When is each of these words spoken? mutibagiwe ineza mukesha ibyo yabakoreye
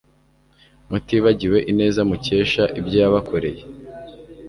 mutibagiwe 0.89 1.57
ineza 1.71 2.01
mukesha 2.09 2.63
ibyo 2.79 2.97
yabakoreye 3.03 3.63